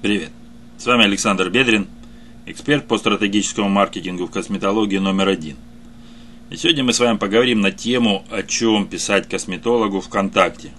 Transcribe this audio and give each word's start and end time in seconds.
Привет. 0.00 0.30
С 0.76 0.86
вами 0.86 1.06
Александр 1.06 1.50
Бедрин, 1.50 1.88
эксперт 2.46 2.86
по 2.86 2.98
стратегическому 2.98 3.68
маркетингу 3.68 4.26
в 4.26 4.30
косметологии 4.30 4.98
номер 4.98 5.26
один. 5.26 5.56
И 6.50 6.56
сегодня 6.56 6.84
мы 6.84 6.92
с 6.92 7.00
вами 7.00 7.16
поговорим 7.16 7.62
на 7.62 7.72
тему, 7.72 8.24
о 8.30 8.44
чем 8.44 8.86
писать 8.86 9.28
косметологу 9.28 10.00
ВКонтакте. 10.00 10.70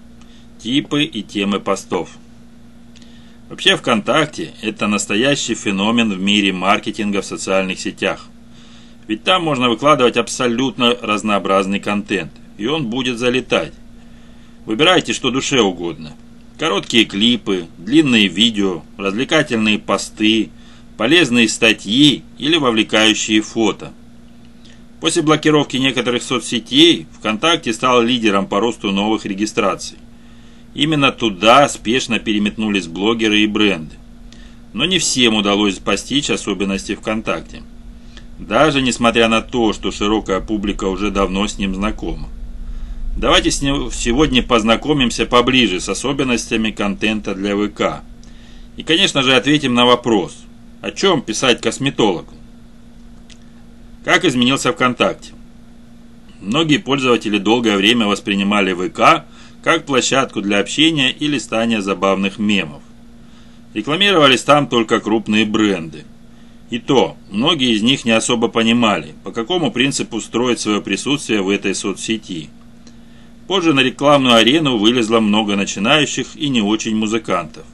Типы 0.58 1.04
и 1.04 1.22
темы 1.22 1.60
постов. 1.60 2.12
Вообще 3.50 3.76
ВКонтакте– 3.76 4.54
это 4.62 4.86
настоящий 4.86 5.54
феномен 5.54 6.10
в 6.10 6.18
мире 6.18 6.54
маркетинга 6.54 7.20
в 7.20 7.26
социальных 7.26 7.78
сетях. 7.78 8.26
Ведь 9.06 9.22
там 9.22 9.44
можно 9.44 9.68
выкладывать 9.68 10.16
абсолютно 10.16 10.96
разнообразный 10.98 11.78
контент, 11.78 12.32
и 12.56 12.66
он 12.66 12.86
будет 12.86 13.18
залетать. 13.18 13.74
Выбирайте, 14.64 15.12
что 15.12 15.30
душе 15.30 15.60
угодно– 15.60 16.14
Короткие 16.60 17.06
клипы, 17.06 17.68
длинные 17.78 18.28
видео, 18.28 18.82
развлекательные 18.98 19.78
посты, 19.78 20.50
полезные 20.98 21.48
статьи 21.48 22.22
или 22.36 22.58
вовлекающие 22.58 23.40
фото. 23.40 23.94
После 25.00 25.22
блокировки 25.22 25.78
некоторых 25.78 26.22
соцсетей 26.22 27.06
ВКонтакте 27.18 27.72
стал 27.72 28.02
лидером 28.02 28.46
по 28.46 28.60
росту 28.60 28.92
новых 28.92 29.24
регистраций. 29.24 29.96
Именно 30.74 31.12
туда 31.12 31.66
спешно 31.66 32.18
переметнулись 32.18 32.88
блогеры 32.88 33.40
и 33.40 33.46
бренды. 33.46 33.94
Но 34.74 34.84
не 34.84 34.98
всем 34.98 35.36
удалось 35.36 35.78
постичь 35.78 36.28
особенности 36.28 36.94
ВКонтакте. 36.94 37.62
Даже 38.38 38.82
несмотря 38.82 39.28
на 39.28 39.40
то, 39.40 39.72
что 39.72 39.90
широкая 39.90 40.40
публика 40.40 40.84
уже 40.84 41.10
давно 41.10 41.48
с 41.48 41.56
ним 41.56 41.74
знакома. 41.74 42.28
Давайте 43.20 43.50
сегодня 43.50 44.42
познакомимся 44.42 45.26
поближе 45.26 45.78
с 45.78 45.90
особенностями 45.90 46.70
контента 46.70 47.34
для 47.34 47.54
ВК. 47.54 48.02
И, 48.78 48.82
конечно 48.82 49.22
же, 49.22 49.36
ответим 49.36 49.74
на 49.74 49.84
вопрос, 49.84 50.38
о 50.80 50.90
чем 50.90 51.20
писать 51.20 51.60
косметологу. 51.60 52.32
Как 54.06 54.24
изменился 54.24 54.72
ВКонтакте? 54.72 55.32
Многие 56.40 56.78
пользователи 56.78 57.36
долгое 57.36 57.76
время 57.76 58.06
воспринимали 58.06 58.72
ВК 58.72 59.26
как 59.62 59.84
площадку 59.84 60.40
для 60.40 60.58
общения 60.58 61.12
и 61.12 61.26
листания 61.26 61.82
забавных 61.82 62.38
мемов. 62.38 62.80
Рекламировались 63.74 64.44
там 64.44 64.66
только 64.66 64.98
крупные 64.98 65.44
бренды. 65.44 66.04
И 66.70 66.78
то, 66.78 67.18
многие 67.30 67.74
из 67.74 67.82
них 67.82 68.06
не 68.06 68.12
особо 68.12 68.48
понимали, 68.48 69.12
по 69.24 69.30
какому 69.30 69.70
принципу 69.70 70.22
строить 70.22 70.60
свое 70.60 70.80
присутствие 70.80 71.42
в 71.42 71.50
этой 71.50 71.74
соцсети– 71.74 72.48
Позже 73.50 73.74
на 73.74 73.80
рекламную 73.80 74.36
арену 74.36 74.76
вылезло 74.76 75.18
много 75.18 75.56
начинающих 75.56 76.36
и 76.36 76.48
не 76.48 76.62
очень 76.62 76.94
музыкантов. 76.94 77.64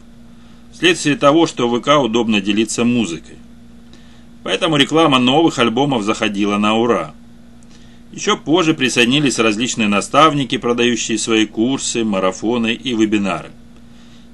Вследствие 0.73 1.17
того, 1.17 1.47
что 1.47 1.69
в 1.69 1.79
ВК 1.79 2.03
удобно 2.03 2.41
делиться 2.41 2.83
музыкой. 2.83 3.37
Поэтому 4.43 4.79
реклама 4.79 5.19
новых 5.19 5.59
альбомов 5.59 6.03
заходила 6.03 6.57
на 6.57 6.77
ура. 6.77 7.15
Еще 8.11 8.39
позже 8.39 8.73
присоединились 8.73 9.39
различные 9.39 9.87
наставники, 9.87 10.57
продающие 10.57 11.19
свои 11.19 11.45
курсы, 11.45 12.05
марафоны 12.05 12.73
и 12.73 12.95
вебинары. 12.95 13.51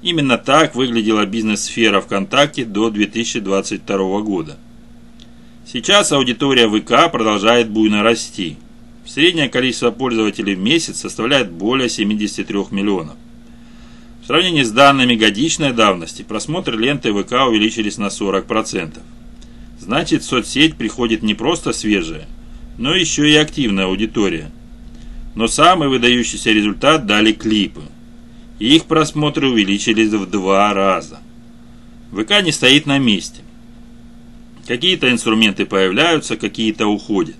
Именно 0.01 0.37
так 0.37 0.75
выглядела 0.75 1.25
бизнес-сфера 1.25 1.99
ВКонтакте 1.99 2.63
до 2.63 2.89
2022 2.89 4.21
года. 4.21 4.57
Сейчас 5.67 6.13
аудитория 6.13 6.69
ВК 6.69 7.11
продолжает 7.11 7.69
буйно 7.69 8.01
расти– 8.01 8.55
Среднее 9.05 9.49
количество 9.49 9.91
пользователей 9.91 10.55
в 10.55 10.59
месяц 10.59 11.01
составляет 11.01 11.51
более 11.51 11.89
73 11.89 12.57
миллионов. 12.71 13.15
В 14.23 14.27
сравнении 14.27 14.63
с 14.63 14.71
данными 14.71 15.15
годичной 15.15 15.73
давности 15.73 16.21
просмотры 16.21 16.77
ленты 16.77 17.11
ВК 17.11 17.33
увеличились 17.47 17.97
на 17.97 18.05
40%. 18.05 18.99
Значит, 19.79 20.23
соцсеть 20.23 20.77
приходит 20.77 21.23
не 21.23 21.33
просто 21.33 21.73
свежая, 21.73 22.25
но 22.77 22.95
еще 22.95 23.29
и 23.29 23.35
активная 23.35 23.85
аудитория. 23.85 24.49
Но 25.35 25.47
самый 25.47 25.89
выдающийся 25.89 26.51
результат 26.51 27.05
дали 27.05 27.33
клипы. 27.33 27.81
их 28.59 28.85
просмотры 28.85 29.49
увеличились 29.49 30.09
в 30.09 30.29
два 30.29 30.73
раза. 30.73 31.19
ВК 32.13 32.41
не 32.41 32.53
стоит 32.53 32.85
на 32.85 32.99
месте. 32.99 33.41
Какие-то 34.65 35.11
инструменты 35.11 35.65
появляются, 35.65 36.37
какие-то 36.37 36.87
уходят. 36.87 37.35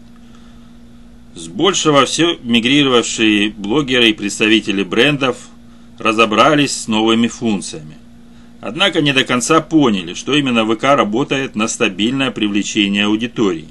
С 1.36 1.48
большего 1.48 2.06
все 2.06 2.38
мигрировавшие 2.44 3.50
блогеры 3.50 4.10
и 4.10 4.14
представители 4.14 4.84
брендов 4.84 5.38
разобрались 5.98 6.84
с 6.84 6.88
новыми 6.88 7.28
функциями. 7.28 7.98
Однако 8.62 9.02
не 9.02 9.14
до 9.14 9.24
конца 9.24 9.60
поняли, 9.60 10.14
что 10.14 10.36
именно 10.36 10.64
ВК 10.64 10.84
работает 10.84 11.56
на 11.56 11.68
стабильное 11.68 12.30
привлечение 12.30 13.06
аудитории. 13.06 13.68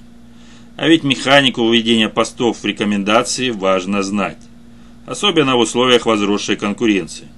А 0.76 0.88
ведь 0.88 1.04
механику 1.04 1.70
введения 1.70 2.08
постов 2.08 2.58
в 2.58 2.64
рекомендации 2.64 3.50
важно 3.50 4.02
знать. 4.02 4.38
Особенно 5.06 5.54
в 5.54 5.60
условиях 5.60 6.04
возросшей 6.04 6.56
конкуренции. 6.56 7.28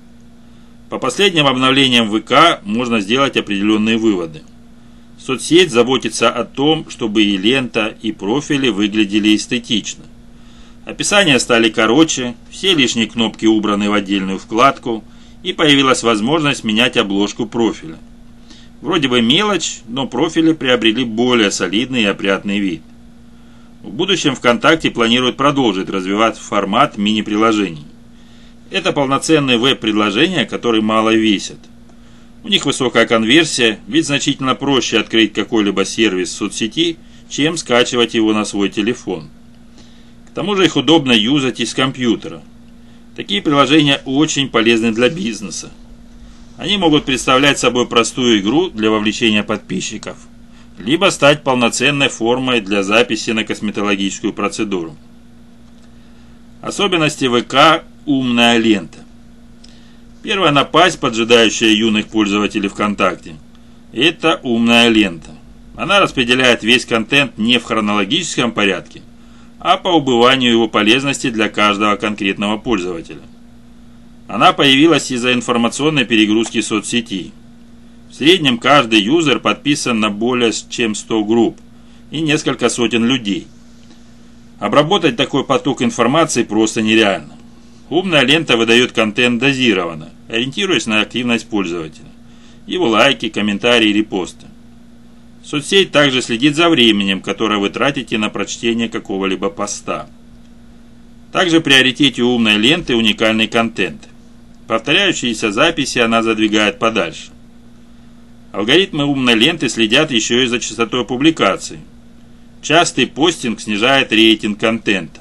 По 0.88 0.98
последним 0.98 1.46
обновлениям 1.46 2.10
ВК 2.10 2.62
можно 2.62 3.00
сделать 3.00 3.36
определенные 3.36 3.98
выводы. 3.98 4.42
Соцсеть 5.18 5.70
заботится 5.70 6.30
о 6.30 6.44
том, 6.44 6.88
чтобы 6.88 7.24
и 7.24 7.36
лента, 7.36 7.94
и 8.00 8.10
профили 8.12 8.70
выглядели 8.70 9.36
эстетично. 9.36 10.04
Описания 10.84 11.38
стали 11.38 11.70
короче, 11.70 12.34
все 12.50 12.74
лишние 12.74 13.06
кнопки 13.06 13.46
убраны 13.46 13.88
в 13.88 13.94
отдельную 13.94 14.38
вкладку, 14.38 15.02
и 15.42 15.52
появилась 15.52 16.02
возможность 16.02 16.64
менять 16.64 16.96
обложку 16.96 17.46
профиля. 17.46 17.98
Вроде 18.82 19.08
бы 19.08 19.22
мелочь, 19.22 19.80
но 19.88 20.06
профили 20.06 20.52
приобрели 20.52 21.04
более 21.04 21.50
солидный 21.50 22.02
и 22.02 22.06
опрятный 22.06 22.58
вид. 22.58 22.82
В 23.82 23.90
будущем 23.90 24.34
ВКонтакте 24.34 24.90
планирует 24.90 25.36
продолжить 25.36 25.88
развивать 25.88 26.38
формат 26.38 26.98
мини-приложений. 26.98 27.84
Это 28.70 28.92
полноценные 28.92 29.58
веб-предложения, 29.58 30.44
которые 30.44 30.82
мало 30.82 31.14
весят. 31.14 31.58
У 32.42 32.48
них 32.48 32.66
высокая 32.66 33.06
конверсия, 33.06 33.78
ведь 33.86 34.06
значительно 34.06 34.54
проще 34.54 34.98
открыть 34.98 35.32
какой-либо 35.32 35.86
сервис 35.86 36.32
соцсети, 36.32 36.98
чем 37.30 37.56
скачивать 37.56 38.14
его 38.14 38.34
на 38.34 38.44
свой 38.44 38.68
телефон. 38.68 39.30
Тому 40.34 40.56
же 40.56 40.64
их 40.64 40.76
удобно 40.76 41.12
юзать 41.12 41.60
из 41.60 41.74
компьютера. 41.74 42.42
Такие 43.16 43.40
приложения 43.40 44.02
очень 44.04 44.48
полезны 44.48 44.90
для 44.92 45.08
бизнеса. 45.08 45.70
Они 46.56 46.76
могут 46.76 47.04
представлять 47.04 47.58
собой 47.58 47.86
простую 47.86 48.40
игру 48.40 48.68
для 48.68 48.90
вовлечения 48.90 49.44
подписчиков, 49.44 50.16
либо 50.78 51.10
стать 51.10 51.44
полноценной 51.44 52.08
формой 52.08 52.60
для 52.60 52.82
записи 52.82 53.30
на 53.30 53.44
косметологическую 53.44 54.32
процедуру. 54.32 54.96
Особенности 56.60 57.28
ВК 57.28 57.84
«Умная 58.04 58.56
лента». 58.56 58.98
Первая 60.22 60.50
напасть, 60.52 60.98
поджидающая 60.98 61.68
юных 61.68 62.08
пользователей 62.08 62.68
ВКонтакте, 62.68 63.36
это 63.92 64.40
умная 64.42 64.88
лента. 64.88 65.30
Она 65.76 66.00
распределяет 66.00 66.62
весь 66.62 66.86
контент 66.86 67.36
не 67.38 67.58
в 67.58 67.64
хронологическом 67.64 68.50
порядке– 68.50 69.02
а 69.64 69.78
по 69.78 69.88
убыванию 69.88 70.52
его 70.52 70.68
полезности 70.68 71.30
для 71.30 71.48
каждого 71.48 71.96
конкретного 71.96 72.58
пользователя. 72.58 73.22
Она 74.28 74.52
появилась 74.52 75.10
из-за 75.10 75.32
информационной 75.32 76.04
перегрузки 76.04 76.60
соцсети. 76.60 77.32
В 78.10 78.14
среднем 78.14 78.58
каждый 78.58 79.00
юзер 79.00 79.40
подписан 79.40 80.00
на 80.00 80.10
более 80.10 80.52
чем 80.68 80.94
100 80.94 81.24
групп 81.24 81.58
и 82.10 82.20
несколько 82.20 82.68
сотен 82.68 83.06
людей. 83.06 83.46
Обработать 84.60 85.16
такой 85.16 85.44
поток 85.44 85.80
информации 85.80 86.42
просто 86.42 86.82
нереально. 86.82 87.34
Умная 87.88 88.22
лента 88.22 88.58
выдает 88.58 88.92
контент 88.92 89.40
дозированно, 89.40 90.10
ориентируясь 90.28 90.86
на 90.86 91.00
активность 91.00 91.48
пользователя, 91.48 92.12
его 92.66 92.86
лайки, 92.86 93.30
комментарии, 93.30 93.94
репосты. 93.94 94.46
Соцсеть 95.44 95.92
также 95.92 96.22
следит 96.22 96.56
за 96.56 96.70
временем, 96.70 97.20
которое 97.20 97.58
вы 97.58 97.68
тратите 97.68 98.16
на 98.16 98.30
прочтение 98.30 98.88
какого-либо 98.88 99.50
поста. 99.50 100.08
Также 101.32 101.60
приоритете 101.60 102.22
умной 102.22 102.56
ленты 102.56 102.96
уникальный 102.96 103.46
контент. 103.46 104.08
Повторяющиеся 104.66 105.52
записи 105.52 105.98
она 105.98 106.22
задвигает 106.22 106.78
подальше. 106.78 107.30
Алгоритмы 108.52 109.04
умной 109.04 109.34
ленты 109.34 109.68
следят 109.68 110.10
еще 110.10 110.44
и 110.44 110.46
за 110.46 110.60
частотой 110.60 111.04
публикаций. 111.04 111.80
Частый 112.62 113.06
постинг 113.06 113.60
снижает 113.60 114.12
рейтинг 114.12 114.58
контента. 114.58 115.20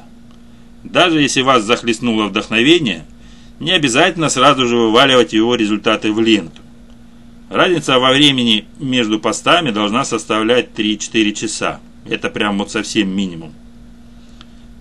Даже 0.83 1.19
если 1.19 1.41
вас 1.41 1.63
захлестнуло 1.63 2.27
вдохновение, 2.27 3.03
не 3.59 3.71
обязательно 3.71 4.29
сразу 4.29 4.67
же 4.67 4.77
вываливать 4.77 5.33
его 5.33 5.55
результаты 5.55 6.13
в 6.13 6.21
ленту. 6.21 6.62
Разница 7.53 7.99
во 7.99 8.11
времени 8.11 8.65
между 8.79 9.19
постами 9.19 9.69
должна 9.69 10.05
составлять 10.05 10.69
3-4 10.75 11.33
часа. 11.33 11.81
Это 12.03 12.31
прям 12.31 12.57
вот 12.57 12.71
совсем 12.71 13.15
минимум. 13.15 13.53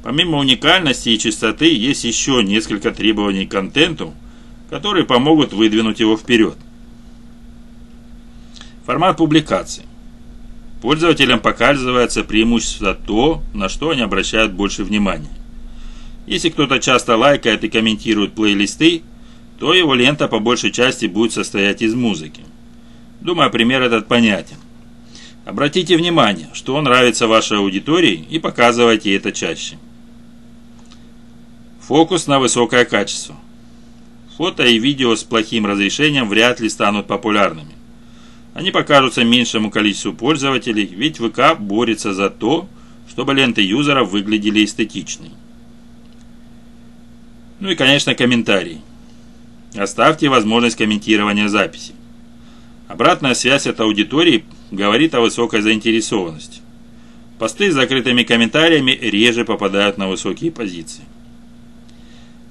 Помимо 0.02 0.38
уникальности 0.38 1.10
и 1.10 1.18
чистоты, 1.18 1.70
есть 1.70 2.04
еще 2.04 2.42
несколько 2.42 2.90
требований 2.90 3.44
к 3.44 3.50
контенту, 3.50 4.14
которые 4.70 5.04
помогут 5.04 5.52
выдвинуть 5.52 6.00
его 6.00 6.16
вперед. 6.16 6.56
Формат 8.86 9.18
публикации. 9.18 9.84
Пользователям 10.80 11.40
показывается 11.40 12.24
преимущество 12.24 12.94
то, 12.94 13.42
на 13.52 13.68
что 13.68 13.90
они 13.90 14.00
обращают 14.00 14.52
больше 14.52 14.82
внимания. 14.82 15.28
Если 16.26 16.48
кто-то 16.48 16.78
часто 16.78 17.18
лайкает 17.18 17.64
и 17.64 17.68
комментирует 17.68 18.32
плейлисты, 18.32 19.02
то 19.58 19.74
его 19.74 19.92
лента 19.94 20.26
по 20.26 20.38
большей 20.38 20.72
части 20.72 21.04
будет 21.04 21.32
состоять 21.32 21.82
из 21.82 21.94
музыки. 21.94 22.40
Думаю, 23.22 23.52
пример 23.52 23.82
этот 23.82 24.08
понятен. 24.08 24.56
Обратите 25.44 25.96
внимание, 25.96 26.48
что 26.54 26.80
нравится 26.80 27.28
вашей 27.28 27.58
аудитории 27.58 28.26
и 28.28 28.40
показывайте 28.40 29.14
это 29.14 29.30
чаще. 29.30 29.78
Фокус 31.82 32.26
на 32.26 32.40
высокое 32.40 32.84
качество. 32.84 33.36
Фото 34.36 34.64
и 34.64 34.80
видео 34.80 35.14
с 35.14 35.22
плохим 35.22 35.66
разрешением 35.66 36.28
вряд 36.28 36.58
ли 36.58 36.68
станут 36.68 37.06
популярными. 37.06 37.70
Они 38.54 38.72
покажутся 38.72 39.22
меньшему 39.22 39.70
количеству 39.70 40.12
пользователей, 40.12 40.84
ведь 40.84 41.18
ВК 41.18 41.56
борется 41.56 42.14
за 42.14 42.28
то, 42.28 42.68
чтобы 43.08 43.34
ленты 43.34 43.62
юзеров 43.62 44.10
выглядели 44.10 44.64
эстетичной. 44.64 45.30
Ну 47.60 47.70
и, 47.70 47.76
конечно, 47.76 48.16
комментарии. 48.16 48.80
Оставьте 49.76 50.28
возможность 50.28 50.76
комментирования 50.76 51.46
записи. 51.46 51.92
Обратная 52.92 53.32
связь 53.32 53.66
от 53.66 53.80
аудитории 53.80 54.44
говорит 54.70 55.14
о 55.14 55.22
высокой 55.22 55.62
заинтересованности. 55.62 56.60
Посты 57.38 57.72
с 57.72 57.74
закрытыми 57.74 58.22
комментариями 58.22 58.90
реже 58.90 59.46
попадают 59.46 59.96
на 59.96 60.08
высокие 60.08 60.52
позиции. 60.52 61.04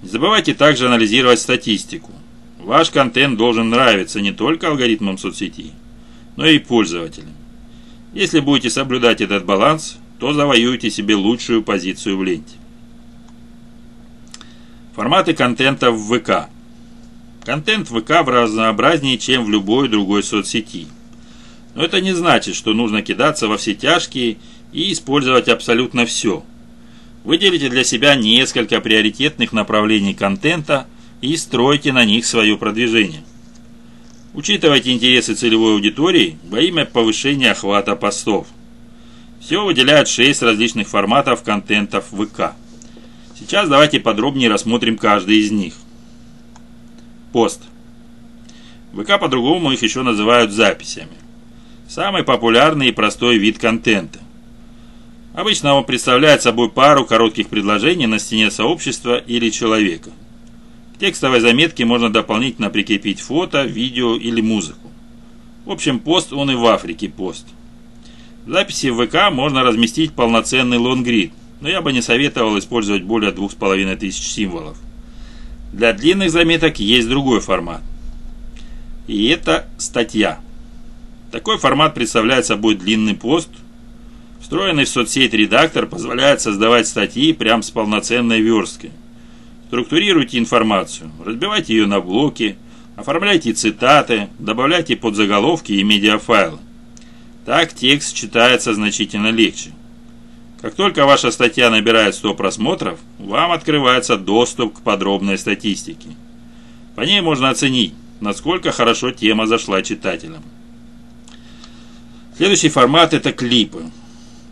Не 0.02 0.10
забывайте 0.10 0.56
также 0.56 0.88
анализировать 0.88 1.40
статистику. 1.40 2.12
Ваш 2.58 2.90
контент 2.90 3.38
должен 3.38 3.70
нравиться 3.70 4.20
не 4.20 4.32
только 4.32 4.70
алгоритмам 4.70 5.20
соцсети, 5.20 5.74
но 6.38 6.48
и 6.48 6.58
пользователям. 6.58 7.36
Если 8.12 8.40
будете 8.40 8.72
соблюдать 8.72 9.22
этот 9.22 9.46
баланс, 9.46 10.00
то 10.18 10.34
завоюете 10.34 10.90
себе 10.90 11.14
лучшую 11.14 11.62
позицию 11.62 12.18
в 12.18 12.24
ленте. 12.24 12.56
Форматы 14.96 15.36
контента 15.36 15.92
в 15.92 16.00
ВК. 16.00 16.50
Контент 17.44 17.88
ВК 17.88 18.24
в 18.24 18.30
разнообразнее, 18.30 19.18
чем 19.18 19.46
в 19.46 19.50
любой 19.50 19.90
другой 19.90 20.22
соцсети. 20.22 20.88
Но 21.74 21.84
это 21.84 22.00
не 22.00 22.14
значит, 22.14 22.56
что 22.56 22.74
нужно 22.74 23.02
кидаться 23.02 23.48
во 23.48 23.58
все 23.58 23.74
тяжкие 23.74 24.38
и 24.72 24.92
использовать 24.92 25.48
абсолютно 25.48 26.06
все. 26.06 26.44
Выделите 27.24 27.70
для 27.70 27.84
себя 27.84 28.16
несколько 28.16 28.80
приоритетных 28.80 29.54
направлений 29.54 30.14
контента 30.14 30.86
и 31.22 31.36
стройте 31.36 31.94
на 31.94 32.06
них 32.06 32.26
свое 32.26 32.58
продвижение. 32.58 33.24
Учитывайте 34.34 34.92
интересы 34.92 35.34
целевой 35.34 35.74
аудитории 35.74 36.38
во 36.48 36.60
имя 36.62 36.86
повышения 36.86 37.52
охвата 37.52 37.96
постов. 37.96 38.48
Все 39.40 39.66
выделяют 39.66 40.08
6 40.08 40.44
различных 40.44 40.88
форматов 40.88 41.42
контентов 41.42 42.06
ВК. 42.12 42.54
Сейчас 43.38 43.68
давайте 43.68 44.00
подробнее 44.00 44.50
рассмотрим 44.50 44.98
каждый 44.98 45.38
из 45.38 45.52
них. 45.52 45.74
Пост. 47.32 47.62
ВК 48.94 49.20
по-другому 49.20 49.72
их 49.72 49.82
еще 49.84 50.02
называют 50.02 50.52
записями. 50.52 51.18
Самый 51.88 52.24
популярный 52.24 52.90
и 52.90 52.94
простой 52.94 53.38
вид 53.38 53.58
контента. 53.58 54.20
Обычно 55.34 55.76
он 55.76 55.86
представляет 55.86 56.42
собой 56.42 56.70
пару 56.70 57.06
коротких 57.06 57.48
предложений 57.48 58.08
на 58.08 58.20
стене 58.20 58.52
сообщества 58.52 59.18
или 59.18 59.50
человека 59.50 60.12
текстовой 61.02 61.40
заметке 61.40 61.84
можно 61.84 62.14
дополнительно 62.14 62.70
прикрепить 62.70 63.22
фото, 63.22 63.64
видео 63.64 64.16
или 64.16 64.40
музыку. 64.40 64.92
В 65.66 65.72
общем, 65.72 66.00
пост 66.00 66.32
он 66.32 66.52
и 66.52 66.56
в 66.56 66.66
Африке 66.68 67.10
пост. 67.10 67.48
В 68.46 68.52
записи 68.52 68.88
в 68.88 69.04
ВК 69.04 69.32
можно 69.32 69.64
разместить 69.64 70.14
полноценный 70.14 70.78
лонгрид, 70.78 71.34
но 71.60 71.70
я 71.70 71.82
бы 71.82 71.92
не 71.92 72.02
советовал 72.02 72.58
использовать 72.60 73.02
более 73.02 73.32
2500 73.32 74.14
символов. 74.14 74.78
Для 75.72 75.94
длинных 75.94 76.32
заметок 76.32 76.80
есть 76.80 77.08
другой 77.08 77.40
формат. 77.40 77.82
И 79.08 79.28
это 79.28 79.68
статья. 79.78 80.40
Такой 81.32 81.58
формат 81.58 81.94
представляет 81.94 82.46
собой 82.46 82.76
длинный 82.76 83.16
пост. 83.16 83.50
Встроенный 84.42 84.84
в 84.84 84.90
соцсеть 84.90 85.34
редактор 85.34 85.86
позволяет 85.86 86.42
создавать 86.42 86.88
статьи 86.88 87.32
прямо 87.32 87.62
с 87.62 87.72
полноценной 87.72 88.42
версткой. 88.42 88.92
Структурируйте 89.68 90.38
информацию, 90.38 91.12
разбивайте 91.24 91.74
ее 91.74 91.86
на 91.86 92.02
блоки, 92.02 92.58
оформляйте 92.98 93.54
цитаты, 93.54 94.28
добавляйте 94.38 94.98
подзаголовки 94.98 95.72
и 95.72 95.84
медиафайлы. 95.84 96.58
Так 97.46 97.74
текст 97.74 98.14
читается 98.14 98.74
значительно 98.74 99.30
легче. 99.30 99.72
Как 100.62 100.76
только 100.76 101.08
ваша 101.08 101.32
статья 101.32 101.72
набирает 101.72 102.14
100 102.14 102.36
просмотров, 102.36 103.00
вам 103.18 103.52
открывается 103.52 104.16
доступ 104.16 104.78
к 104.78 104.82
подробной 104.82 105.40
статистике. 105.40 106.10
По 106.96 107.02
ней 107.02 107.20
можно 107.22 107.50
оценить, 107.50 107.96
насколько 108.20 108.72
хорошо 108.72 109.12
тема 109.12 109.48
зашла 109.48 109.82
читателям. 109.82 110.44
Следующий 112.38 112.70
формат 112.70 113.14
это 113.16 113.34
клипы. 113.34 113.86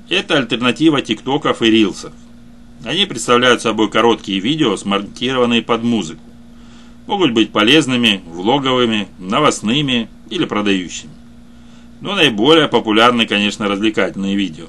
Это 0.10 0.38
альтернатива 0.38 1.02
тиктоков 1.02 1.62
и 1.62 1.70
рилсов. 1.70 2.14
Они 2.84 3.06
представляют 3.06 3.62
собой 3.62 3.92
короткие 3.92 4.40
видео, 4.40 4.76
смонтированные 4.78 5.62
под 5.62 5.84
музыку. 5.84 6.22
Могут 7.06 7.34
быть 7.34 7.52
полезными, 7.52 8.24
влоговыми, 8.26 9.08
новостными 9.20 10.10
или 10.30 10.46
продающими. 10.46 11.12
Но 12.02 12.16
наиболее 12.16 12.68
популярны, 12.68 13.28
конечно, 13.28 13.68
развлекательные 13.68 14.36
видео. 14.36 14.66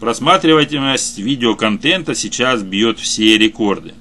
Просматриваемость 0.00 1.18
видеоконтента 1.18 2.14
сейчас 2.14 2.62
бьет 2.62 2.98
все 2.98 3.38
рекорды. 3.38 3.94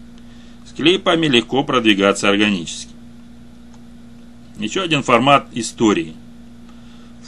С 0.67 0.73
клипами 0.73 1.27
легко 1.27 1.63
продвигаться 1.63 2.29
органически. 2.29 2.91
Еще 4.57 4.81
один 4.81 5.03
формат 5.03 5.47
истории. 5.53 6.13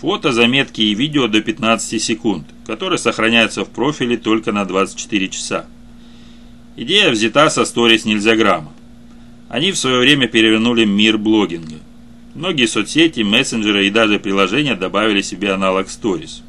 Фото, 0.02 0.32
заметки 0.32 0.82
и 0.82 0.94
видео 0.94 1.28
до 1.28 1.42
15 1.42 2.02
секунд 2.02 2.48
который 2.68 3.00
сохраняется 3.00 3.64
в 3.64 3.70
профиле 3.70 4.18
только 4.18 4.52
на 4.52 4.66
24 4.66 5.30
часа. 5.30 5.66
Идея 6.76 7.10
взята 7.10 7.50
со 7.50 7.64
сторис 7.64 8.04
Нельзяграмма. 8.04 8.74
Они 9.48 9.72
в 9.72 9.78
свое 9.78 10.00
время 10.00 10.28
перевернули 10.28 10.84
мир 10.84 11.18
блогинга. 11.18 11.78
Многие 12.36 12.68
соцсети, 12.68 13.22
мессенджеры 13.22 13.88
и 13.88 13.90
даже 13.90 14.20
приложения 14.20 14.76
добавили 14.76 15.22
себе 15.22 15.54
аналог 15.54 15.90
сторис. 15.90 16.44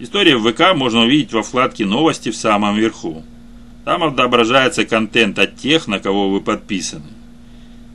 История 0.00 0.36
в 0.36 0.50
ВК 0.50 0.74
можно 0.74 1.02
увидеть 1.02 1.34
во 1.34 1.42
вкладке 1.42 1.84
«Новости» 1.84 2.30
в 2.30 2.36
самом 2.36 2.76
верху. 2.78 3.22
Там 3.84 4.02
отображается 4.02 4.86
контент 4.86 5.38
от 5.38 5.56
тех, 5.56 5.86
на 5.88 5.98
кого 5.98 6.30
вы 6.30 6.40
подписаны. 6.40 7.04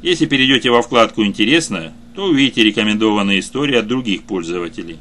Если 0.03 0.27
перейдете 0.27 0.69
во 0.69 0.83
вкладку 0.83 1.25
«Интересное», 1.25 1.93
то 2.13 2.25
увидите 2.25 2.63
рекомендованные 2.63 3.39
истории 3.39 3.75
от 3.75 3.87
других 3.87 4.21
пользователей. 4.21 4.97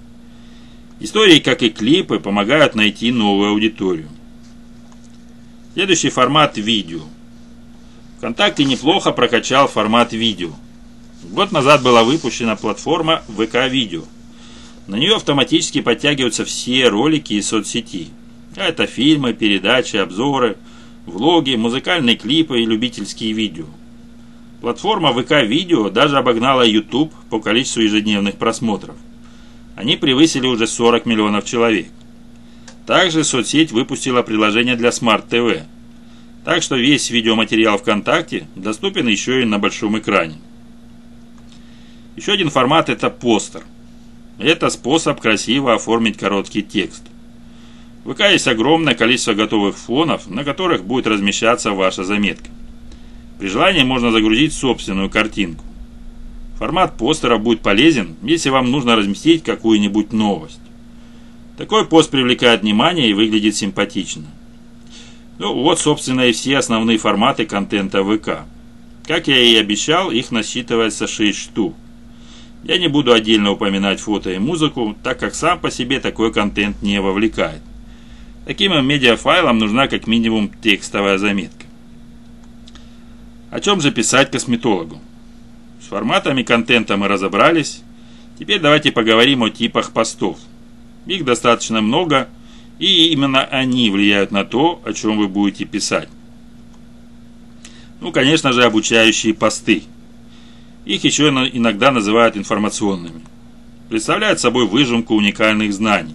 Истории, 0.99 1.41
как 1.41 1.63
и 1.63 1.69
клипы, 1.69 2.21
помогают 2.21 2.75
найти 2.75 3.13
новую 3.13 3.51
аудиторию. 3.51 4.09
Следующий 5.75 6.09
формат– 6.09 6.57
видео. 6.57 7.01
ВКонтакте 8.17 8.65
неплохо 8.65 9.13
прокачал 9.13 9.69
формат 9.69 10.15
видео. 10.15 10.53
Год 11.23 11.53
назад 11.53 11.83
была 11.83 12.03
выпущена 12.03 12.57
платформа 12.57 13.23
ВК 13.29 13.69
Видео. 13.69 14.05
На 14.87 14.97
нее 14.97 15.17
автоматически 15.17 15.81
подтягиваются 15.81 16.45
все 16.45 16.89
ролики 16.89 17.35
из 17.35 17.49
соцсети. 17.49 18.09
Это 18.57 18.87
фильмы, 18.87 19.33
передачи, 19.33 19.97
обзоры, 19.97 20.57
влоги, 21.07 21.55
музыкальные 21.55 22.17
клипы 22.17 22.61
и 22.61 22.67
любительские 22.67 23.33
видео. 23.33 23.67
Платформа 24.61 25.13
ВК 25.13 25.43
Видео 25.43 25.91
даже 25.91 26.17
обогнала 26.17 26.63
YouTube 26.63 27.13
по 27.31 27.41
количеству 27.41 27.83
ежедневных 27.83 28.37
просмотров– 28.37 28.97
они 29.77 29.97
превысили 29.97 30.47
уже 30.47 30.67
40 30.67 31.07
миллионов 31.07 31.45
человек. 31.45 31.89
Также 32.87 33.25
соцсеть 33.25 33.73
выпустила 33.73 34.23
приложение 34.23 34.77
для 34.77 34.91
Smart 34.91 35.29
TV. 35.29 35.63
Так 36.45 36.63
что 36.63 36.77
весь 36.77 37.11
видеоматериал 37.11 37.79
ВКонтакте 37.79 38.47
доступен 38.55 39.09
еще 39.09 39.43
и 39.43 39.47
на 39.47 39.59
большом 39.59 39.99
экране. 39.99 40.37
Еще 42.17 42.33
один 42.33 42.51
формат 42.51 42.89
это 42.89 43.11
постер. 43.11 43.65
Это 44.39 44.69
способ 44.71 45.21
красиво 45.21 45.75
оформить 45.75 46.19
короткий 46.19 46.63
текст. 46.63 47.05
В 48.05 48.13
ВК 48.13 48.21
есть 48.33 48.49
огромное 48.49 48.95
количество 48.95 49.35
готовых 49.35 49.77
фонов, 49.77 50.29
на 50.29 50.45
которых 50.45 50.85
будет 50.85 51.07
размещаться 51.07 51.71
ваша 51.71 52.05
заметка. 52.05 52.51
При 53.39 53.49
желании 53.49 53.83
можно 53.83 54.11
загрузить 54.11 54.53
собственную 54.53 55.09
картинку. 55.09 55.65
Формат 56.59 56.97
постера 56.97 57.39
будет 57.39 57.61
полезен, 57.61 58.17
если 58.23 58.51
вам 58.51 58.71
нужно 58.71 58.97
разместить 58.97 59.43
какую-нибудь 59.43 60.13
новость. 60.13 60.61
Такой 61.57 61.87
пост 61.87 62.11
привлекает 62.11 62.63
внимание 62.63 63.09
и 63.09 63.15
выглядит 63.15 63.57
симпатично. 63.57 64.25
Ну 65.39 65.55
вот, 65.55 65.79
собственно, 65.79 66.23
и 66.23 66.33
все 66.33 66.59
основные 66.59 66.99
форматы 66.99 67.47
контента 67.47 68.05
ВК. 68.05 68.45
Как 69.07 69.29
я 69.29 69.39
и 69.39 69.57
обещал, 69.57 70.11
их 70.11 70.31
насчитывается 70.31 71.07
6 71.07 71.39
штук. 71.39 71.75
Я 72.65 72.79
не 72.79 72.89
буду 72.89 73.13
отдельно 73.13 73.51
упоминать 73.51 74.01
фото 74.01 74.31
и 74.31 74.39
музыку, 74.39 74.97
так 75.03 75.21
как 75.21 75.35
сам 75.35 75.61
по 75.61 75.71
себе 75.71 76.01
такой 76.01 76.33
контент 76.33 76.81
не 76.81 76.99
вовлекает. 76.99 77.61
Таким 78.47 78.73
медиафайлам 78.87 79.59
нужна 79.59 79.87
как 79.87 80.07
минимум 80.07 80.51
текстовая 80.63 81.19
заметка. 81.19 81.67
О 83.51 83.61
чем 83.61 83.83
же 83.83 83.93
писать 83.93 84.31
косметологу? 84.31 84.99
С 85.83 85.89
форматами 85.89 86.43
контента 86.43 86.97
мы 86.97 87.07
разобрались. 87.07 87.83
Теперь 88.39 88.61
давайте 88.61 88.93
поговорим 88.93 89.43
о 89.43 89.51
типах 89.51 89.93
постов. 89.93 90.39
Их 91.07 91.25
достаточно 91.27 91.83
много, 91.83 92.29
и 92.79 93.09
именно 93.13 93.45
они 93.45 93.91
влияют 93.91 94.31
на 94.31 94.45
то, 94.45 94.81
о 94.87 94.95
чем 94.95 95.19
вы 95.19 95.29
будете 95.29 95.67
писать. 95.67 96.09
Ну, 98.01 98.11
конечно 98.11 98.53
же, 98.53 98.65
обучающие 98.65 99.35
посты. 99.35 99.83
Их 100.85 101.05
еще 101.05 101.29
иногда 101.29 101.91
называют 101.91 102.37
информационными. 102.37 103.23
Представляют 103.89 104.41
собой 104.41 104.67
выжимку 104.67 105.15
уникальных 105.15 105.73
знаний. 105.73 106.15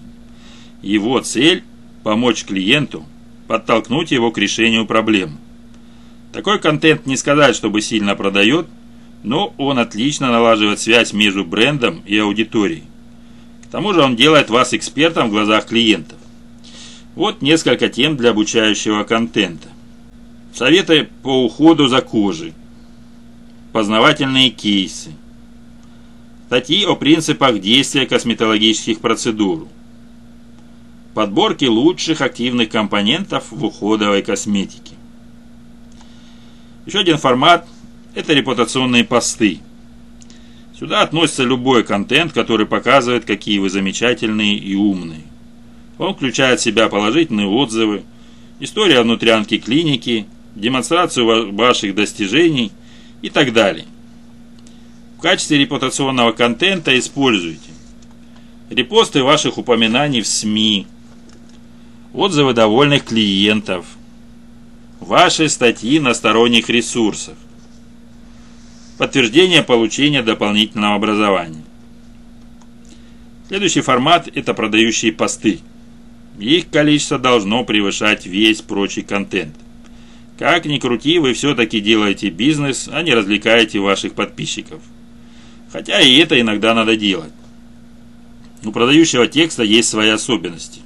Его 0.82 1.20
цель– 1.20 1.64
помочь 2.04 2.46
клиенту, 2.46 3.06
подтолкнуть 3.48 4.12
его 4.12 4.32
к 4.32 4.38
решению 4.38 4.86
проблем. 4.86 5.38
Такой 6.32 6.60
контент 6.60 7.06
не 7.06 7.18
сказать, 7.18 7.56
чтобы 7.56 7.82
сильно 7.82 8.16
продает, 8.16 8.68
но 9.24 9.54
он 9.58 9.80
отлично 9.80 10.32
налаживает 10.32 10.80
связь 10.80 11.14
между 11.14 11.44
брендом 11.44 12.02
и 12.06 12.18
аудиторией. 12.18 12.84
К 13.64 13.72
тому 13.72 13.94
же 13.94 14.02
он 14.02 14.16
делает 14.16 14.50
вас 14.50 14.74
экспертом 14.74 15.30
в 15.30 15.32
глазах 15.32 15.66
клиентов. 15.66 16.18
Вот 17.16 17.42
несколько 17.42 17.90
тем 17.90 18.16
для 18.18 18.30
обучающего 18.30 19.04
контента. 19.04 19.68
Советы 20.54 21.10
по 21.24 21.44
уходу 21.44 21.88
за 21.88 22.02
кожей. 22.02 22.54
Познавательные 23.80 24.50
кейсы. 24.50 25.12
Статьи 26.48 26.84
о 26.84 26.98
принципах 26.98 27.62
действия 27.62 28.06
косметологических 28.06 29.00
процедур. 29.00 29.70
Подборки 31.14 31.64
лучших 31.64 32.20
активных 32.20 32.68
компонентов 32.68 33.46
в 33.52 33.64
уходовой 33.64 34.22
косметике. 34.22 34.96
Еще 36.86 37.00
один 37.00 37.18
формат– 37.18 37.70
это 38.16 38.34
репутационные 38.34 39.06
посты. 39.06 39.60
Сюда 40.78 41.02
относится 41.02 41.46
любой 41.46 41.86
контент, 41.86 42.34
который 42.34 42.66
показывает, 42.66 43.24
какие 43.24 43.60
вы 43.60 43.70
замечательные 43.70 44.58
и 44.58 44.76
умные. 44.76 45.24
Он 45.98 46.16
включает 46.16 46.60
в 46.60 46.64
себя 46.64 46.90
положительные 46.90 47.48
отзывы, 47.48 48.04
историю 48.60 49.00
о 49.00 49.04
внутрянке 49.04 49.58
клиники, 49.58 50.26
демонстрацию 50.54 51.56
ваших 51.56 51.96
достижений 51.96 52.74
и 53.22 53.30
так 53.30 53.54
далее. 53.54 53.86
В 55.18 55.22
качестве 55.22 55.58
репутационного 55.58 56.32
контента 56.32 56.98
используйте 56.98 57.72
репосты 58.70 59.24
ваших 59.24 59.58
упоминаний 59.58 60.22
в 60.22 60.28
СМИ, 60.28 60.88
отзывы 62.14 62.54
довольных 62.54 63.06
клиентов– 63.06 63.86
Ваши 65.00 65.48
статьи 65.48 65.98
на 66.00 66.14
сторонних 66.14 66.70
ресурсах. 66.70 67.36
Подтверждение 68.98 69.64
получения 69.64 70.22
дополнительного 70.22 70.96
образования. 70.96 71.64
Следующий 73.48 73.80
формат– 73.80 74.28
это 74.36 74.54
продающие 74.54 75.14
посты. 75.14 75.62
Их 76.38 76.70
количество 76.70 77.18
должно 77.18 77.64
превышать 77.64 78.26
весь 78.26 78.62
прочий 78.62 79.02
контент. 79.02 79.56
Как 80.40 80.66
ни 80.66 80.80
крути, 80.80 81.20
вы 81.20 81.34
все-таки 81.34 81.82
делаете 81.82 82.30
бизнес, 82.30 82.90
а 82.90 83.02
не 83.02 83.14
развлекаете 83.14 83.82
ваших 83.82 84.14
подписчиков. 84.14 84.82
Хотя 85.70 86.00
и 86.00 86.16
это 86.16 86.40
иногда 86.40 86.74
надо 86.74 86.96
делать. 86.96 87.34
У 88.64 88.72
продающего 88.72 89.28
текста 89.28 89.64
есть 89.64 89.90
свои 89.90 90.08
особенности. 90.08 90.80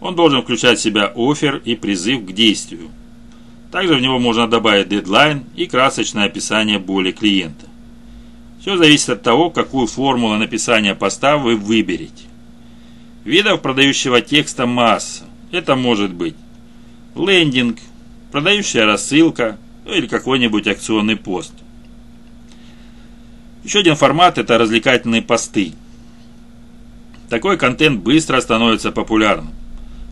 Он 0.00 0.14
должен 0.14 0.42
включать 0.42 0.78
в 0.78 0.82
себя 0.82 1.12
офер 1.16 1.60
и 1.64 1.74
призыв 1.74 2.24
к 2.24 2.32
действию. 2.32 2.90
Также 3.72 3.96
в 3.96 4.00
него 4.00 4.20
можно 4.20 4.46
добавить 4.46 4.88
дедлайн 4.88 5.46
и 5.56 5.66
красочное 5.66 6.26
описание 6.26 6.78
боли 6.78 7.10
клиента. 7.10 7.66
Все 8.60 8.76
зависит 8.76 9.08
от 9.08 9.22
того, 9.22 9.50
какую 9.50 9.88
формулу 9.88 10.36
написания 10.36 10.94
поста 10.94 11.38
вы 11.38 11.56
выберете. 11.56 12.24
Видов 13.24 13.62
продающего 13.62 14.20
текста 14.20 14.64
масса. 14.66 15.24
Это 15.50 15.74
может 15.74 16.14
быть 16.14 16.36
лендинг, 17.16 17.78
продающая 18.30 18.86
рассылка 18.86 19.58
ну 19.84 19.94
или 19.94 20.06
какой-нибудь 20.06 20.66
акционный 20.66 21.16
пост. 21.16 21.52
Еще 23.64 23.80
один 23.80 23.96
формат– 23.96 24.38
это 24.38 24.58
развлекательные 24.58 25.22
посты. 25.22 25.72
Такой 27.28 27.56
контент 27.56 28.00
быстро 28.00 28.40
становится 28.40 28.90
популярным. 28.90 29.52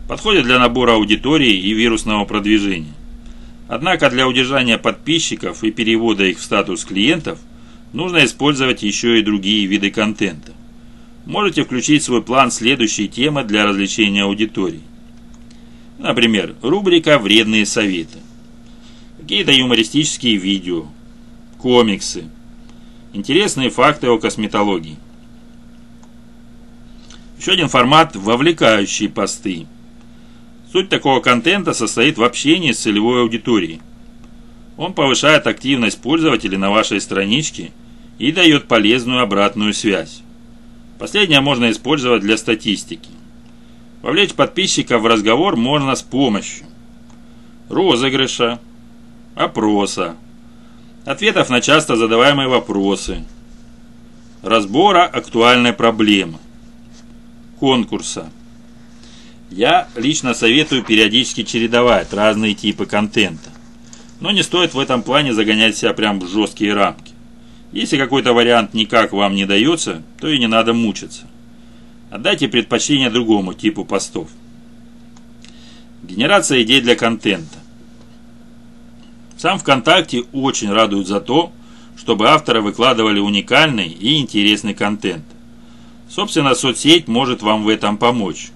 Подходит 0.07 0.45
для 0.45 0.59
набора 0.59 0.93
аудитории 0.93 1.55
и 1.55 1.73
вирусного 1.73 2.25
продвижения. 2.25 2.95
Однако 3.69 4.09
для 4.09 4.27
удержания 4.27 4.79
подписчиков 4.79 5.63
и 5.63 5.71
перевода 5.71 6.25
их 6.25 6.39
в 6.39 6.43
статус 6.43 6.85
клиентов 6.85 7.39
нужно 7.93 8.25
использовать 8.25 8.83
еще 8.83 9.19
и 9.19 9.23
другие 9.23 9.67
виды 9.67 9.91
контента. 9.91 10.53
Можете 11.27 11.65
включить 11.65 12.03
в 12.03 12.07
свой 12.07 12.23
план 12.23 12.51
следующие 12.51 13.09
темы 13.09 13.45
для 13.45 13.67
развлечения 13.67 14.23
аудитории. 14.23 14.81
Например, 15.99 16.55
рубрика 16.62 17.19
«Вредные 17.19 17.67
советы», 17.67 18.19
какие-то 19.19 19.52
юмористические 19.52 20.37
видео, 20.37 20.87
комиксы, 21.59 22.25
интересные 23.12 23.71
факты 23.71 24.09
о 24.09 24.19
косметологии. 24.19 24.97
Еще 27.38 27.52
один 27.52 27.69
формат– 27.69 28.17
вовлекающие 28.17 29.09
посты– 29.09 29.67
Суть 30.71 30.90
такого 30.90 31.21
контента 31.21 31.73
состоит 31.73 32.19
в 32.19 32.23
общении 32.23 32.73
с 32.73 32.81
целевой 32.81 33.23
аудиторией. 33.23 33.81
Он 34.76 34.93
повышает 34.93 35.47
активность 35.47 36.00
пользователей 36.00 36.59
на 36.59 36.71
вашей 36.71 37.00
страничке 37.00 37.73
и 38.19 38.33
дает 38.33 38.69
полезную 38.69 39.23
обратную 39.23 39.73
связь. 39.73 40.21
Последнее 40.99 41.40
можно 41.40 41.71
использовать 41.71 42.21
для 42.21 42.37
статистики. 42.37 43.09
Вовлечь 44.02 44.35
подписчиков 44.35 45.02
в 45.02 45.07
разговор 45.07 45.57
можно 45.57 45.95
с 45.95 46.02
помощью 46.02 46.67
розыгрыша, 47.69 48.59
опроса, 49.35 50.17
ответов 51.05 51.50
на 51.50 51.61
часто 51.61 51.97
задаваемые 51.97 52.49
вопросы, 52.49 53.25
разбора 54.43 55.05
актуальной 55.05 55.73
проблемы, 55.73 56.38
конкурса– 57.59 58.31
я 59.50 59.88
лично 59.97 60.35
советую 60.35 60.85
периодически 60.85 61.43
чередовать 61.43 62.12
разные 62.12 62.55
типы 62.55 62.85
контента. 62.85 63.50
Но 64.21 64.31
не 64.31 64.43
стоит 64.43 64.75
в 64.75 64.78
этом 64.78 65.02
плане 65.02 65.33
загонять 65.33 65.76
себя 65.76 65.95
прям 65.95 66.21
в 66.21 66.28
жесткие 66.28 66.75
рамки. 66.75 67.12
Если 67.73 67.97
какой-то 67.97 68.35
вариант 68.35 68.75
никак 68.75 69.12
вам 69.12 69.35
не 69.35 69.47
дается, 69.47 70.02
то 70.21 70.28
и 70.28 70.38
не 70.38 70.49
надо 70.49 70.75
мучиться. 70.75 71.27
Отдайте 72.11 72.49
предпочтение 72.49 73.11
другому 73.11 73.53
типу 73.53 73.85
постов. 73.85 74.29
Генерация 76.03 76.62
идей 76.62 76.81
для 76.81 76.97
контента. 76.97 77.59
Сам 79.37 79.59
ВКонтакте 79.59 80.25
очень 80.33 80.73
радует 80.73 81.07
за 81.07 81.21
то, 81.21 81.53
чтобы 81.97 82.29
авторы 82.29 82.62
выкладывали 82.62 83.21
уникальный 83.21 83.88
и 83.88 84.19
интересный 84.19 84.75
контент. 84.75 85.25
Собственно, 86.09 86.55
соцсеть 86.55 87.09
может 87.09 87.43
вам 87.43 87.65
в 87.65 87.69
этом 87.69 87.99
помочь. 87.99 88.50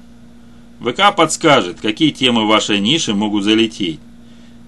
ВК 0.81 1.15
подскажет, 1.15 1.81
какие 1.81 2.11
темы 2.11 2.47
вашей 2.47 2.81
ниши 2.81 3.15
могут 3.15 3.45
залететь. 3.45 4.01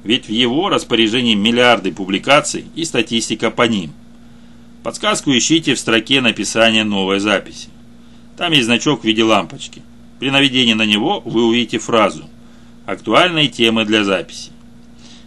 Ведь 0.05 0.27
в 0.27 0.33
его 0.33 0.69
распоряжении 0.69 1.35
миллиарды 1.35 1.91
публикаций 1.91 2.67
и 2.75 2.85
статистика 2.85 3.51
по 3.51 3.63
ним. 3.63 3.93
Подсказку 4.83 5.31
ищите 5.31 5.75
в 5.75 5.79
строке 5.79 6.21
написания 6.21 6.85
новой 6.85 7.19
записи. 7.19 7.69
Там 8.37 8.53
есть 8.53 8.67
значок 8.67 9.03
в 9.03 9.05
виде 9.05 9.23
лампочки. 9.23 9.83
При 10.19 10.31
наведении 10.31 10.75
на 10.75 10.87
него 10.87 11.21
вы 11.25 11.45
увидите 11.45 11.79
фразу 11.79 12.29
«Актуальные 12.87 13.49
темы 13.49 13.85
для 13.85 14.05
записи». 14.05 14.51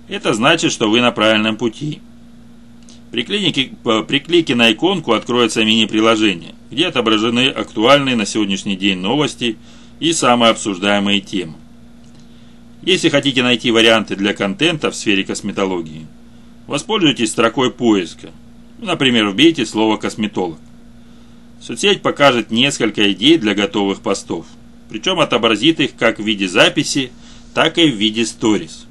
Это 0.08 0.34
значит, 0.34 0.72
что 0.72 0.90
вы 0.90 1.02
на 1.02 1.12
правильном 1.12 1.58
пути. 1.58 2.02
При 3.12 3.24
клике, 3.24 3.72
при 4.08 4.20
клике 4.20 4.56
на 4.56 4.72
иконку 4.72 5.14
откроется 5.14 5.64
мини-приложение, 5.64 6.56
где 6.72 6.88
отображены 6.88 7.48
актуальные 7.48 8.16
на 8.16 8.26
сегодняшний 8.26 8.76
день 8.76 9.00
новости– 9.00 9.58
и 10.00 10.14
самые 10.14 10.52
обсуждаемые 10.52 11.22
темы. 11.22 11.56
Если 12.82 13.10
хотите 13.10 13.44
найти 13.44 13.72
варианты 13.72 14.16
для 14.16 14.34
контента 14.34 14.92
в 14.92 14.96
сфере 14.96 15.24
косметологии, 15.24 16.08
воспользуйтесь 16.68 17.32
строкой 17.32 17.72
поиска. 17.72 18.30
Например, 18.80 19.28
вбейте 19.28 19.66
слово 19.66 19.98
«косметолог». 19.98 20.60
Соцсеть 21.62 22.02
покажет 22.02 22.52
несколько 22.52 23.12
идей 23.12 23.38
для 23.38 23.56
готовых 23.56 24.02
постов, 24.02 24.46
причем 24.90 25.20
отобразит 25.20 25.80
их 25.80 25.96
как 25.96 26.20
в 26.20 26.24
виде 26.24 26.48
записи, 26.48 27.12
так 27.54 27.78
и 27.78 27.90
в 27.90 27.96
виде 27.96 28.26
сторис. 28.26 28.86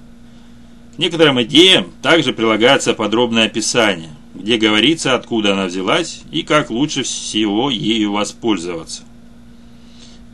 К 0.97 0.99
некоторым 0.99 1.43
идеям 1.43 1.93
также 2.03 2.33
прилагается 2.33 2.95
подробное 2.95 3.47
описание, 3.47 4.11
где 4.35 4.57
говорится, 4.57 5.15
откуда 5.15 5.53
она 5.53 5.67
взялась 5.67 6.23
и 6.33 6.43
как 6.43 6.71
лучше 6.71 7.03
всего 7.03 7.71
ею 7.71 8.13
воспользоваться. 8.13 9.03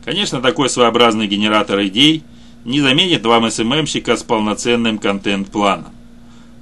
Конечно, 0.03 0.41
такой 0.41 0.69
своеобразный 0.69 1.27
генератор 1.27 1.81
идей 1.85 2.23
не 2.65 2.81
заменит 2.81 3.25
вам 3.25 3.49
СММщика 3.49 4.15
с 4.15 4.23
полноценным 4.23 4.97
контент-планом. 4.97 5.91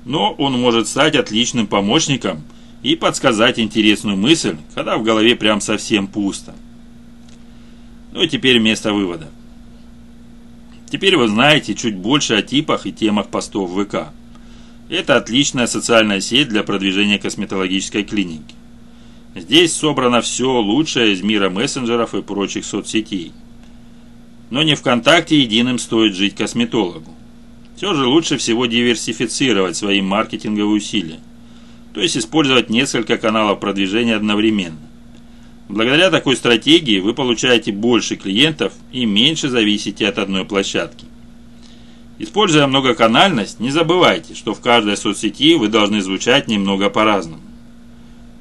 Но 0.06 0.34
он 0.34 0.60
может 0.60 0.88
стать 0.88 1.16
отличным 1.16 1.68
помощником 1.68 2.44
и 2.84 2.96
подсказать 2.96 3.60
интересную 3.60 4.18
мысль, 4.18 4.58
когда 4.74 4.98
в 4.98 5.04
голове 5.04 5.36
прям 5.36 5.62
совсем 5.62 6.08
пусто. 6.08 6.56
Ну 8.12 8.24
и 8.24 8.28
теперь 8.28 8.60
место 8.60 8.94
вывода. 8.94 9.30
Теперь 10.90 11.16
вы 11.16 11.28
знаете 11.28 11.74
чуть 11.74 11.96
больше 11.96 12.34
о 12.34 12.42
типах 12.42 12.86
и 12.86 12.92
темах 12.92 13.30
постов 13.30 13.72
ВК. 13.72 14.10
Это 14.90 15.16
отличная 15.16 15.68
социальная 15.68 16.20
сеть 16.20 16.50
для 16.50 16.64
продвижения 16.64 17.18
косметологической 17.18 18.04
клиники. 18.04 18.56
Здесь 19.36 19.74
собрано 19.74 20.20
все 20.20 20.60
лучшее 20.60 21.14
из 21.14 21.22
мира 21.22 21.50
мессенджеров 21.50 22.14
и 22.14 22.22
прочих 22.22 22.66
соцсетей. 22.66 23.32
Но 24.50 24.64
не 24.64 24.76
ВКонтакте 24.76 25.40
единым 25.40 25.80
стоит 25.80 26.14
жить 26.14 26.36
косметологу. 26.36 27.16
Все 27.78 27.94
же 27.94 28.06
лучше 28.06 28.38
всего 28.38 28.66
диверсифицировать 28.66 29.78
свои 29.78 30.02
маркетинговые 30.02 30.76
усилия. 30.76 31.20
То 31.94 32.00
есть 32.00 32.18
использовать 32.18 32.70
несколько 32.70 33.18
каналов 33.18 33.60
продвижения 33.60 34.16
одновременно. 34.16 34.80
Благодаря 35.68 36.10
такой 36.10 36.36
стратегии 36.36 37.00
вы 37.00 37.14
получаете 37.14 37.72
больше 37.72 38.16
клиентов 38.16 38.74
и 38.92 39.06
меньше 39.06 39.50
зависите 39.50 40.08
от 40.08 40.18
одной 40.18 40.46
площадки. 40.46 41.06
Используя 42.20 42.68
многоканальность, 42.68 43.60
не 43.60 43.72
забывайте, 43.72 44.36
что 44.36 44.54
в 44.54 44.60
каждой 44.60 44.98
соцсети 44.98 45.56
вы 45.56 45.70
должны 45.70 46.02
звучать 46.02 46.48
немного 46.48 46.90
по-разному. 46.90 47.42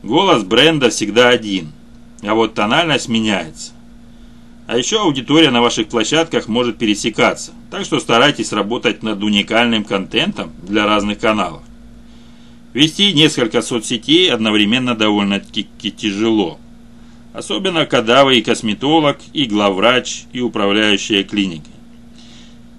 Голос 0.02 0.42
бренда 0.42 0.90
всегда 0.90 1.28
один, 1.28 1.72
а 2.22 2.34
вот 2.34 2.54
тональность 2.54 3.08
меняется. 3.08 3.72
А 4.66 4.76
еще 4.76 5.00
аудитория 5.00 5.50
на 5.50 5.62
ваших 5.62 5.88
площадках 5.88 6.46
может 6.46 6.78
пересекаться, 6.78 7.52
так 7.70 7.84
что 7.84 8.00
старайтесь 8.00 8.52
работать 8.52 9.02
над 9.02 9.22
уникальным 9.22 9.84
контентом 9.84 10.52
для 10.62 10.86
разных 10.86 11.18
каналов. 11.18 11.62
Вести 12.72 13.12
несколько 13.12 13.62
соцсетей 13.62 14.32
одновременно 14.32 14.94
довольно-таки 14.94 15.90
тяжело– 15.90 16.58
Особенно, 17.32 17.86
когда 17.86 18.24
вы 18.24 18.38
и 18.38 18.42
косметолог, 18.42 19.18
и 19.32 19.44
главврач, 19.44 20.24
и 20.32 20.40
управляющая 20.40 21.22
клиникой. 21.22 21.72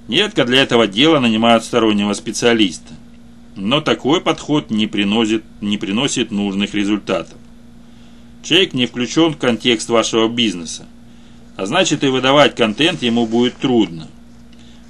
Нередко 0.07 0.43
для 0.43 0.62
этого 0.62 0.88
дела 0.88 1.19
нанимают 1.19 1.63
стороннего 1.63 2.13
специалиста. 2.13 2.93
Но 3.55 3.79
такой 3.79 4.19
подход 4.19 4.69
не 4.69 4.88
приносит, 4.88 5.43
не 5.62 5.77
приносит 5.77 6.31
нужных 6.31 6.74
результатов. 6.74 7.38
Человек 8.43 8.74
не 8.74 8.88
включен 8.88 9.33
в 9.33 9.38
контекст 9.38 9.89
вашего 9.89 10.27
бизнеса. 10.27 10.86
А 11.55 11.65
значит 11.65 12.03
и 12.03 12.07
выдавать 12.07 12.55
контент 12.55 13.03
ему 13.03 13.27
будет 13.27 13.55
трудно. 13.57 14.10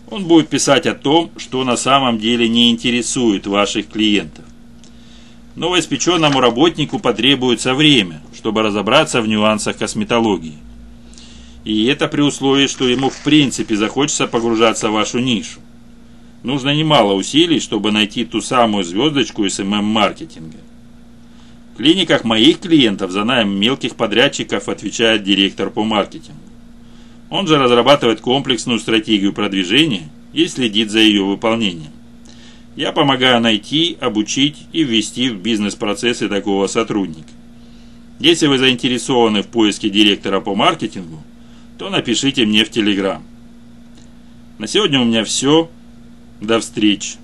Он 0.10 0.26
будет 0.26 0.50
писать 0.50 0.88
о 0.88 0.96
том, 0.96 1.32
что 1.38 1.64
на 1.64 1.78
самом 1.78 2.18
деле 2.18 2.48
не 2.48 2.72
интересует 2.72 3.46
ваших 3.46 3.90
клиентов. 3.90 4.46
Новоиспеченному 5.56 6.40
работнику 6.40 6.98
потребуется 6.98 7.74
время, 7.74 8.22
чтобы 8.34 8.62
разобраться 8.62 9.22
в 9.22 9.28
нюансах 9.28 9.78
косметологии. 9.78 10.58
И 11.66 11.86
это 11.86 12.08
при 12.08 12.22
условии, 12.22 12.68
что 12.68 12.88
ему 12.88 13.10
в 13.10 13.22
принципе 13.24 13.76
захочется 13.76 14.28
погружаться 14.28 14.90
в 14.90 14.94
вашу 14.94 15.20
нишу. 15.20 15.60
Нужно 16.44 16.74
немало 16.74 17.14
усилий, 17.14 17.60
чтобы 17.60 17.92
найти 17.92 18.26
ту 18.26 18.42
самую 18.42 18.84
звездочку 18.84 19.46
СММ-маркетинга. 19.46 20.58
В 21.74 21.78
клиниках 21.78 22.24
моих 22.24 22.60
клиентов 22.60 23.12
за 23.12 23.24
найм 23.24 23.50
мелких 23.60 23.96
подрядчиков 23.96 24.70
отвечает 24.70 25.24
директор 25.24 25.70
по 25.70 25.84
маркетингу. 25.84 26.40
Он 27.30 27.46
же 27.46 27.58
разрабатывает 27.58 28.22
комплексную 28.22 28.80
стратегию 28.80 29.34
продвижения 29.34 30.10
и 30.34 30.48
следит 30.48 30.90
за 30.90 31.00
ее 31.00 31.24
выполнением. 31.24 31.92
Я 32.76 32.94
помогаю 32.94 33.42
найти, 33.42 33.98
обучить 34.00 34.68
и 34.72 34.84
ввести 34.84 35.30
в 35.30 35.42
бизнес-процессы 35.42 36.30
такого 36.30 36.68
сотрудника. 36.68 37.30
Если 38.20 38.48
вы 38.48 38.58
заинтересованы 38.58 39.42
в 39.42 39.48
поиске 39.48 39.90
директора 39.90 40.40
по 40.40 40.56
маркетингу, 40.56 41.22
то 41.78 41.90
напишите 41.90 42.46
мне 42.46 42.64
в 42.64 42.70
Телеграм. 42.70 43.24
На 44.58 44.68
сегодня 44.68 45.02
у 45.02 45.06
меня 45.06 45.24
все. 45.24 45.70
До 46.40 46.60
встречи. 46.60 47.21